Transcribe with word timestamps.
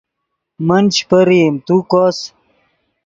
من 0.67 0.83
چے 0.93 1.01
پرئیم 1.09 1.53
تو 1.65 1.75
کوس 1.91 2.17